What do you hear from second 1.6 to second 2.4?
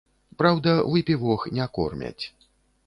кормяць.